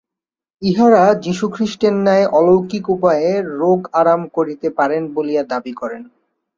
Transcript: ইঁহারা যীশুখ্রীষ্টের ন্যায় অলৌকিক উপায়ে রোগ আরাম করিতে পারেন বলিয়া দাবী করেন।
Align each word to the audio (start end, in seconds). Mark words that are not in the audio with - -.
ইঁহারা 0.61 1.03
যীশুখ্রীষ্টের 1.15 1.93
ন্যায় 1.97 2.25
অলৌকিক 2.31 2.85
উপায়ে 2.89 3.29
রোগ 3.59 3.79
আরাম 3.93 4.21
করিতে 4.27 4.67
পারেন 4.69 5.01
বলিয়া 5.13 5.43
দাবী 5.43 5.73
করেন। 5.73 6.01